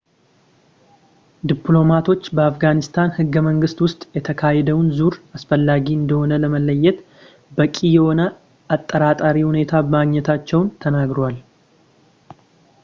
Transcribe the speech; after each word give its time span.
ዲፕሎማቶች 1.49 2.21
በአፍጋኒስታን 2.37 3.09
ህገ-መንግስት 3.17 3.77
ውስጥ፣ 3.85 3.99
የተካሄደውን 4.17 4.87
ዙር 4.99 5.15
አላስፈላጊ 5.19 5.85
እንደሆነ 5.99 6.39
ለመለየት 6.45 6.97
በቂ 7.59 7.75
የሆነ 7.97 8.23
አጠራጣሪ 8.77 9.43
ሁኔታ 9.49 9.83
ማግኘታቸውን 9.97 10.73
ተናግረዋል 10.85 11.37